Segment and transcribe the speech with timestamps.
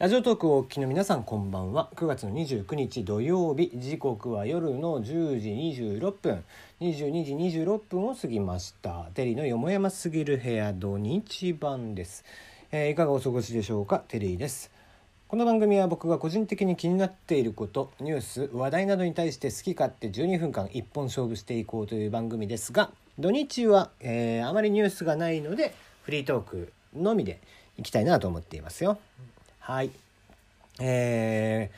[0.00, 1.90] ラジオトークをお聞きの皆さんこんばんは。
[1.94, 6.42] 9月の29日土曜日時刻は夜の10時26分。
[6.80, 9.10] 22時26分を過ぎました。
[9.12, 12.24] テリーのよもやますぎる部屋土日版です、
[12.72, 14.02] えーいかがお過ごしでしょうか？
[14.08, 14.70] テリーです。
[15.28, 25.74] この番組は僕が個人的に気になっていることニュース話題などに対して好き勝手12分間一本勝負していこうという番組ですが土日は、えーあまりニュースがないので
[26.04, 27.38] フリートークのみで
[27.76, 28.98] いきたいなと思っていますよ。
[29.70, 29.90] はい
[30.80, 31.76] えー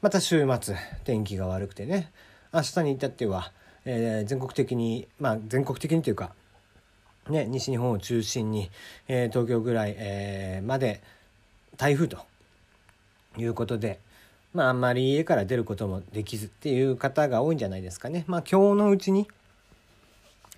[0.00, 2.12] また週末天気が悪くてね
[2.54, 3.50] 明日に至っては、
[3.84, 6.30] えー全国的にまあ全国的にというか
[7.28, 8.70] ね、西日本を中心に、
[9.08, 11.00] えー東京ぐらい、えーまで
[11.76, 12.18] 台風と
[13.36, 13.98] いうことで、
[14.54, 18.22] まあ、あんまり家から出ることもできずっていう方が多いんじゃないですかね。
[18.28, 19.26] まあ、今日のうちに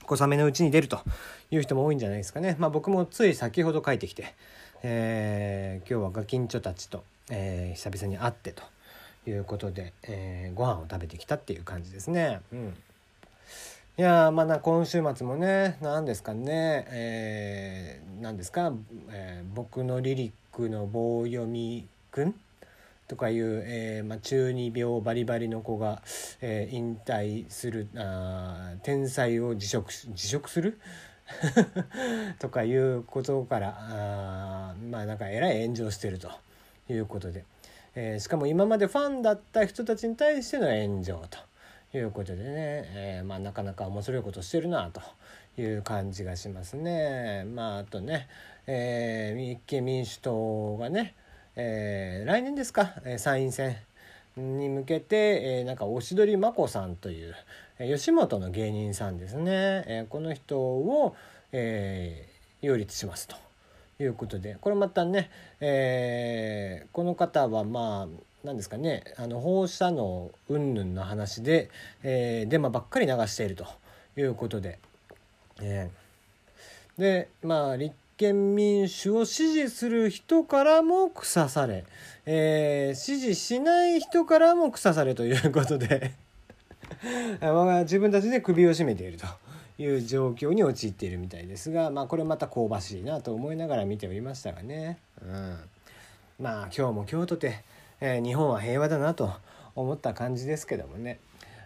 [0.04, 1.00] 小雨のうちに出ると
[1.50, 2.56] いう人も多いんじゃないですかね。
[2.58, 4.34] まあ、僕もつい先ほど帰ってきて、
[4.86, 8.62] えー今日はガキンチョたちと、えー久々に会ってと
[9.26, 12.42] いうことで、えーご飯を食べてきたっていう感じですね。
[12.52, 12.74] うん
[13.96, 18.72] いやーまあな今週末もね何ですかねえー、何ですか、
[19.10, 22.34] えー僕のリリックの棒読みくん
[23.08, 26.02] とかいう、えーまあ、中二病バリバリの子が、
[26.42, 30.78] えー引退するあー天才を辞職し辞職する
[32.38, 36.30] とかいうことからあまあなんかえらい炎上してると
[36.88, 37.44] いうことで、
[37.94, 41.22] えーしかも今までファンだった人たちに対しての炎上
[41.92, 45.00] ということでね、えーまあ、なかなか面白いことしてるなと
[45.60, 47.44] いう感じがしますね。
[47.44, 48.28] まあ、あとね、
[48.66, 51.14] えー立憲民主党がね、
[51.56, 53.76] えー来年ですか、参院選
[54.36, 57.34] に向けて、えなんかおしどりまこさんという、
[57.78, 61.16] 吉本の芸人さんですね、えこの人を、
[61.52, 63.36] えー擁立しますと
[64.02, 64.56] いうことで。
[64.58, 65.28] これまたね、
[65.60, 71.68] えこの方はまあ何ですかねあの放射能云々の話で、
[72.02, 73.66] えーデマばっかり流していると
[74.16, 74.78] いうことで、
[75.60, 81.84] えーでまあ立憲民主を支持する人からも腐され、
[82.24, 86.23] えー支持しない人からも腐されということで。
[87.82, 89.26] 自分たちで首を絞めていると
[89.78, 95.58] いう状況に陥っているみたいですが、まあ、これまた香ばしいなと思いながら見ておりましたがね、うん、
[96.40, 97.62] まあ今日も今日とて、
[98.00, 99.32] えー日本は平和だなと
[99.74, 101.18] 思った感じですけどもね。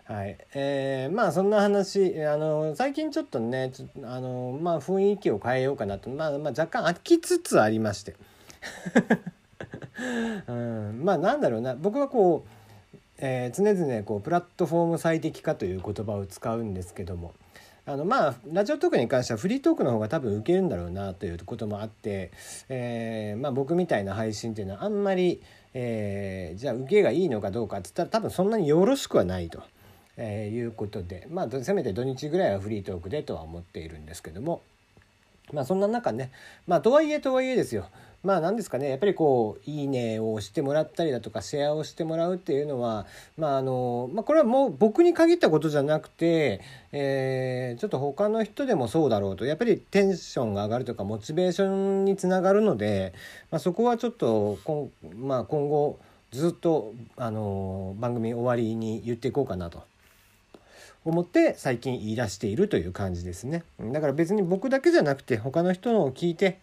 [0.04, 0.38] はい。
[0.54, 3.72] えーまあそんな話あの最近ちょっとね
[4.04, 8.16] あの、まあ、雰囲気を変えようかなと、まあまあ、若干飽きつつありまして、
[10.48, 11.74] うん、まあなんだろうな。
[11.74, 12.57] 僕はこう
[13.18, 17.34] えー常々こうプラットフォーム最適化という言葉を使うんですけども
[17.88, 22.30] あのまあラジオトークに関してはフリートークの方が多分受けるんだろうなということもあって、
[22.68, 25.40] えーまあ、僕みたいな配信っていうのはあんまり、
[25.72, 29.62] えーじゃあ受けがいいのかどうかって言ったら多分そんなによろしくはないと、
[30.18, 34.62] えいうことでまあせめて土日ぐらいはフリートークでとは思っているんですけども。
[35.52, 36.30] まあそんな中ね
[36.66, 37.86] まあとはいえとはいえですよ
[38.24, 38.88] まあ何ですかね。
[38.88, 43.06] やっぱりこう「いいね」をしてもらったりだとかシェアをしてもらうっていうのは
[43.36, 46.60] まああの、まあ、これはもう僕に限ったことじゃなくて、
[46.92, 49.44] えーちょっと他の人でもそうだろうと。
[49.44, 51.68] やっぱりテンションが上がるとかモチベーショ
[52.00, 53.12] ンにつながるので、
[53.50, 55.98] まあ、そこはちょっと今,、まあ、今後
[56.32, 59.82] ずっとあの番組終わりに言っていこうかなと。
[61.04, 63.62] 思って最近言い出しているという感じですね。
[63.80, 66.58] だから別に僕だけじゃなくて他の人のを聞いて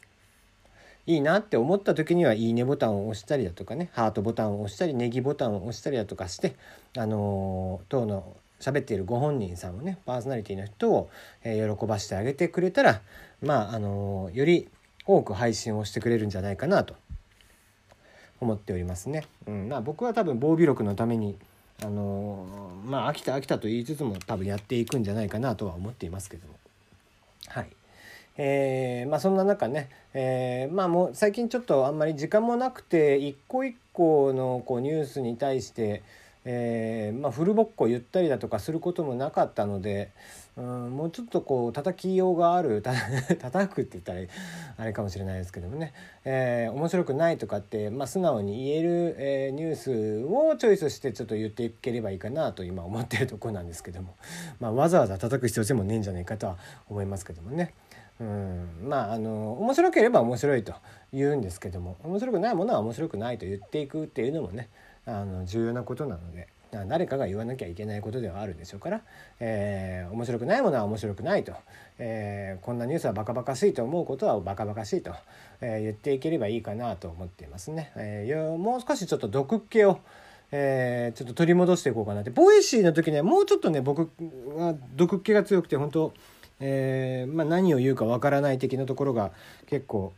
[1.07, 6.55] いいなって思った時には「いいね」ボタンを押したりだとかねハートボタンを押したりネギボタンを押したりだとかして
[6.97, 11.09] あの当の喋っているご本人さんをねパーソナリティの人を、
[11.43, 13.01] え喜ばしてあげてくれたら
[13.41, 14.69] まああのより
[15.05, 16.95] 多く配信をしてくれるんじゃないかなと
[18.39, 19.25] 思っておりますね。
[19.45, 21.37] うん、まあ僕は多分防備力のために
[21.83, 26.55] あのまあ飽きた飽きたと言いつつも多分やっていくんじゃないかなとは思っていますけども
[27.47, 27.67] はい。
[28.37, 36.03] えーまあそんな中ね、えーまあもう最近ちょっとあんまり時間もなくて一個一個のこうニュースに対して、
[36.43, 40.11] えーまあ、フルボッコ言ったりだとかすることもなかったので、
[40.57, 42.93] うん、もうちょっとこう叩きようがあるた
[43.39, 44.19] 叩くって言ったら
[44.77, 45.93] あれかもしれないですけどもね、
[46.23, 54.15] えー面白くないとかって、まあ、素直に言える、えーニュースをチョイスしてちょっと言っていければいいかなと今思ってるとこなんですけども、
[54.59, 56.57] まあ、わざわざ叩く必要性もねえんじゃないかとは
[56.89, 57.73] 思いますけどもね。
[58.19, 60.73] うん、まああの面白ければ面白いと
[61.13, 64.69] 言うんですけども面白くないものは面白くないと言っていくっていうのもね
[65.05, 66.47] あの重要なことなので、
[66.87, 69.01] 誰かが言わなきゃいけないことではあるでしょうから、
[69.39, 71.53] えー、面白くないものは面白くないと、
[71.99, 75.13] えー、こんなニュースはバカバカしいと思うことはバカバカしいと、
[75.61, 77.91] えー、言っていければいいかなと思っていますね。
[77.95, 79.99] えー、もう少しちょっと毒気を
[80.51, 84.11] えー、ちょっと取り戻していこうかなって Voicy の時にはもうちょっとね僕
[84.55, 86.13] は毒気が強くて本当、
[86.59, 89.31] えーまあ、何を言うかわからない的なところが
[89.67, 90.13] 結構、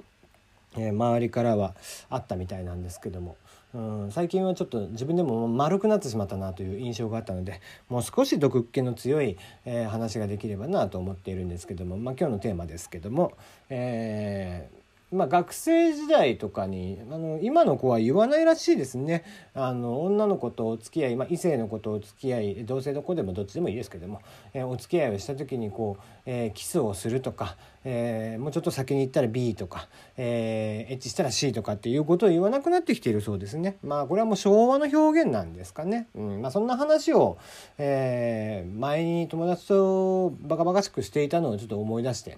[0.78, 1.76] えー、周りからは
[2.10, 3.38] あったみたいなんですけども、
[3.74, 13.34] うん、最近はちょっと自分でも丸くなってしまったなという印象があったのでもう少し毒気の強い、えー、話ができればなと思っているんですけども、まあ、今日のテーマですけども、
[13.70, 19.24] えーまあ、学生時代とかにあの今の子は言わないらしいですね
[19.54, 24.22] あの女の子とお付き合い、まあ、異性の子とお付き合い同性の子でもどっちでもいいですけども、
[24.54, 27.56] えー、お付き合いをした時にこう、えー、キスをするとか、
[27.86, 29.88] えー、もうちょっと先に行ったら B とか、
[30.18, 37.38] え、エッチしたら C とかっていうことを言わなくなってきているそうですねまあこれはもう昭和の表現なんですかね、うんまあ、そんな話を、
[37.78, 42.38] え、前に友達とバカバカしくしていたのをちょっと思い出して。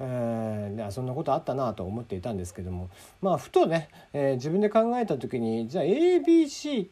[0.00, 2.90] えー、そんなことあったなと思っていたんですけども
[3.22, 6.88] まあふとね、えー、自分で考えた時にじゃあ ABC っ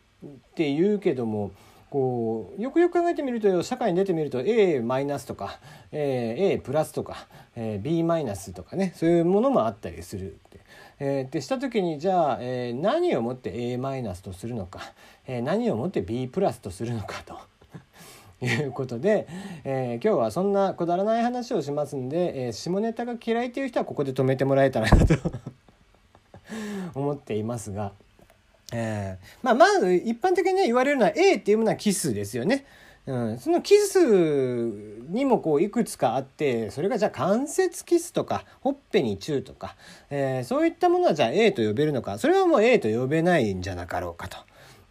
[0.55, 1.51] て言うけども
[1.91, 5.59] こうよくよく考えてみると社会に出てみると A マイナスとか、
[5.91, 10.39] えー、A プラスとか、えー、B マイナスとかねそういうものもあったりする。
[11.05, 14.81] えー、でした時にじゃあ、えー、何をもって A マイナスとするのか、
[15.27, 17.52] えー、何をもって B プラスとするのかと。
[18.47, 19.27] いうことで、
[19.65, 25.15] えー、今日はそんなくだらない話をしますんで、えー、下ネタが嫌いという人はここで止めてもらえたらなと
[26.95, 27.93] 思っていますが、
[28.73, 32.65] えー、まあまず一般的に、ね、言われるのは A っていうものはキスですよね。
[33.05, 33.99] うん、そのキス
[35.09, 39.75] にもこういくつかあってそれがじゃあ関節キスとかほっぺにチューとか、
[40.09, 44.39] えー、そういったものはじゃあ A と呼べるのかそれはもう A と呼べないんじゃなかろうかと。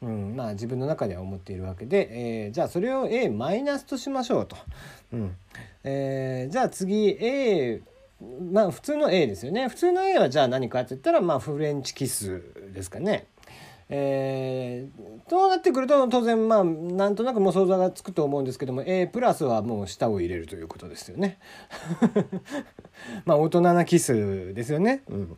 [0.02, 4.58] うん、まあ自分の中では思っているわけで、えー、じゃあそれを A マイナスとしましょうと。
[5.14, 5.36] うん
[5.84, 7.82] えー、じゃあ次 A
[8.52, 9.68] まあ普通の A ですよね。
[9.68, 12.42] 普通の A はじゃあ何かって言ったらまあフレンチキス
[12.74, 13.28] ですかね。
[13.94, 21.38] えー、となってくると当然まあなんとなくもう想像がつくと思うんですけども A プラスはもう舌を入れるということですよね。
[23.26, 25.04] まあ大人なキスですよね。
[25.10, 25.38] うん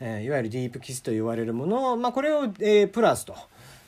[0.00, 3.34] えー、いわゆるディープキスと言われるものを、まあ、これを、えー、プラスと。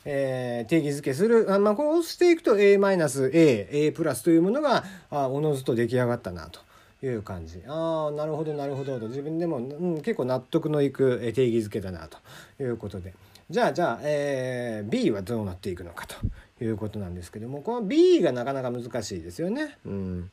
[0.08, 1.52] えー、定義づけする。
[1.52, 6.60] あまあ、こうしていくと A マイナス A、A プラスというものが、あおのずと出来上がったなと
[7.04, 7.60] いう感じ。
[7.66, 9.08] ああ、なるほど、なるほどと。
[9.08, 12.18] 自分でも、うん、結構納得のいく定義づけだなと
[12.62, 13.14] いうことで。
[13.50, 16.16] じゃあ、じゃあ、えー、B はどうなっていくのかと
[16.64, 19.76] いうことなんですけども、この B がなかなか難しいですよね。
[19.84, 20.30] うん。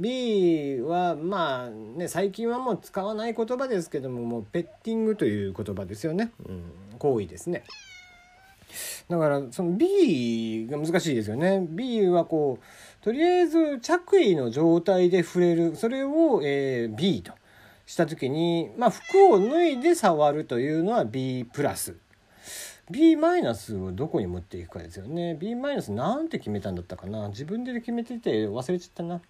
[0.00, 6.62] B はまあね最近はもう使わない言葉ですけどももうペッティングという言葉ですよね、うん、
[6.98, 7.64] 行為ですね。
[9.08, 11.66] だからその B が難しいですよね。
[11.68, 15.76] B はこうとりあえず着衣の状態で触れる。
[15.76, 17.32] それを、えー、B と
[17.86, 21.96] した時に、まあ、服を脱いで触るというのは B プラス。
[22.90, 25.36] B マイナスをどこに持っていくかですよね。
[25.38, 27.28] B マイナスなんて決めたんだったかな。
[27.28, 29.20] 自分で決めてて忘れちゃったな。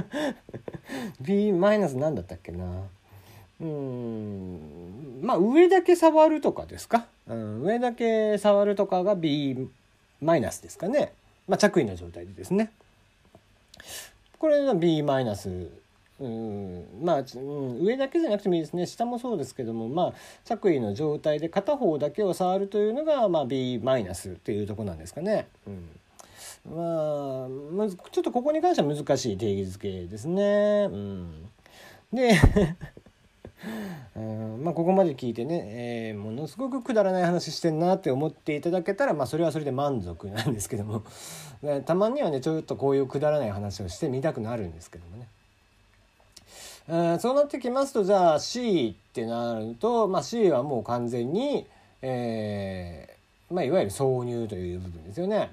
[1.22, 2.66] B マイナス何だったっけな。
[3.62, 5.20] うん。
[5.22, 9.68] まあ上だけ触るとかですか、うん、上だけ触るとかが B
[10.20, 11.14] マイナスですかね。
[11.48, 12.70] まあ着衣の状態でですね。
[14.38, 15.70] これが B マイナス
[16.20, 16.86] うん。
[17.02, 18.86] まあ、うん、上だけじゃなくてもいいですね。
[18.86, 20.12] 下もそうですけどもまあ
[20.44, 25.48] 着衣の状態で片方だけを触るというのが、まあ、B マイナスっていうとこなんですかね。
[25.66, 25.88] うん。
[26.66, 30.88] まあ、まずちょっとここに関しては難しい定義づけですね。
[30.90, 31.48] うん、
[32.12, 32.32] で
[34.16, 34.64] うん。
[34.64, 41.02] まあ、ここまで聞いてね、えー、ものすごくくだらない話してんなって思っていただけたら、まあ、それはそれで満足なんですけども。
[41.86, 45.28] たまにはねちょっとこういうくだらない話をしてみたくなるんですけどもね。
[46.88, 51.66] えー、そうなってきますとじゃあ C ってなると、まあ、C はもう完全に、
[52.02, 55.50] えーまあ、いわゆる挿入という部分ですよね。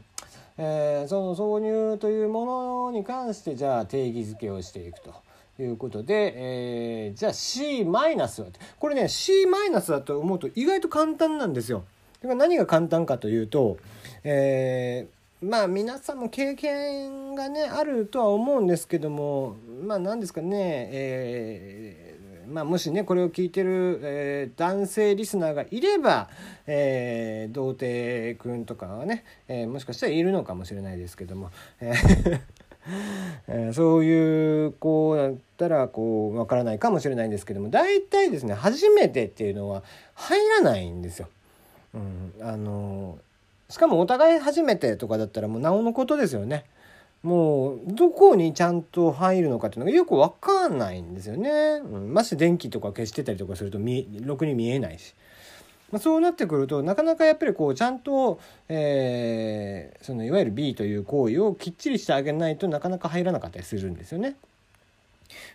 [0.60, 5.14] えー、その挿入というものに関してじゃあ定義づけをしていくと。
[5.60, 8.48] いうことで、えー、じゃあ C マイナスは
[8.80, 11.84] これね C マイナスだと思うと意外と簡単なんですよ。
[12.24, 13.78] 何が簡単かというと、
[14.24, 15.08] え
[15.41, 26.29] まあ皆さんも経験がねあるとは思うんですけどもまあ何ですかねえー、まあもしねこれを聞いてる、えー、男性リスナーがいれば、
[26.65, 31.51] えー、童貞くんとかはね、えー、もしかしたらいるのかもしれないですけども、
[31.82, 32.41] えー
[33.48, 39.84] えー、そういう子だったらこうわからないかもしれないんですけども大体ですね初めてっていうのは
[40.15, 41.27] 入らないんですよ。
[41.94, 43.20] うん、あの
[43.70, 46.66] しかもお互い初めてとかだったらもうなおのことですよね。
[47.24, 51.82] もうどこにちゃんと入るのかっていうのがよく分かんないんですよね。
[51.84, 55.14] うん、まして電気とか消してたりとかすると見ろくに見えないし。
[55.92, 64.36] まあ、そうなってくるとなかなかやっぱりこうちゃんと、えー、そのいわゆる B という行為をきっちりしてあげないとなかなか入らなかったりするんですよね。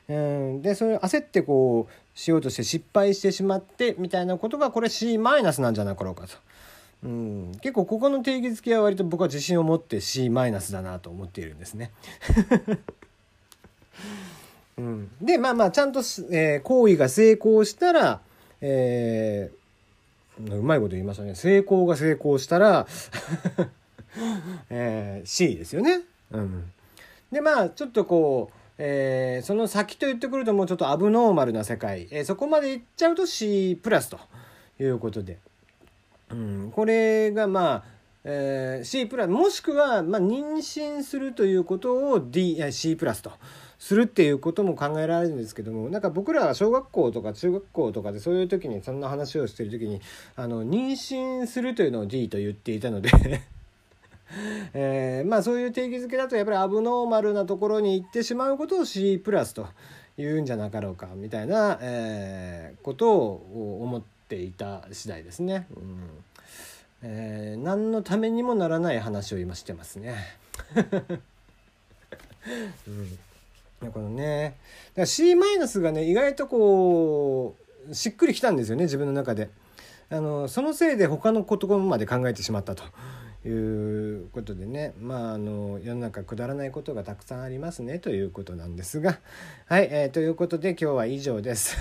[0.08, 6.36] うん、でそれ焦ってこうしようとして失敗してしまってみたいなことがこれ C マイナスなんじゃなかろうかと。
[7.04, 11.90] うん、結構ここの定義づけは割と僕は自信を持って C マイナスだなと思っているんですね。
[14.78, 18.20] うん、でまあまあちゃんと、えー、行為が成功したら、
[18.60, 21.34] えー、うまいこと言いましたね。
[21.34, 22.86] 成功が成功したら、
[24.70, 26.02] えー、C ですよね。
[26.30, 26.70] うん、
[27.32, 34.18] でまあちょっとこうえー、その先と言ってくるともうちょっとアブノーマルな世界、えー、そこまでいっちゃうと C プラスと
[34.80, 35.38] いうことで、
[36.32, 37.84] うん、これがまあ、
[38.24, 43.32] えー、C プラスもしくは、まあ、妊娠するということを D C プラスと。
[43.82, 50.00] するっていうことも考えられるんですけどもなんか僕らは小学校とか中学校とかでそういう時にそんな話をしてる時に
[50.36, 53.10] あの妊娠するというのを D と言っていたので
[54.72, 59.66] えー、まあそういう定義づけだとやっぱりアブノーマルなところに行ってしまうことを C プラスと
[60.16, 65.66] 言うんじゃなかろうかみたいな、えー、ことを思ってていた次第ですね。
[65.76, 66.08] うん
[67.02, 70.16] えー、何のためにもならない話を今してますね。
[73.82, 74.56] うん、このね
[74.90, 77.56] だから C マイナスがね意外とこ
[77.90, 79.50] うしっくりきたんですよね自分の中で。
[80.08, 82.84] あのそのせいで他の言葉まで考えてしまったと。
[83.44, 89.18] いうことでねまああの世の中くだらないことがたくさんありますねということなんですが
[89.66, 91.76] はい、えー、ということで今日は以上です。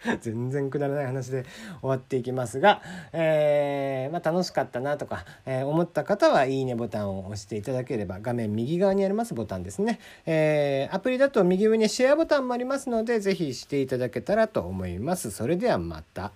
[0.20, 1.44] 全然くだらない話で
[1.80, 15.30] 終わっていきますが、えー、まあ、楽しかったなとか、えー、思った方はいいねボタンを押していただければ画面右側にありますボタンですね、えー、アプリだと右上にシェアボタンもありますので是非していただけたらと思います。
[15.30, 16.32] それではまた。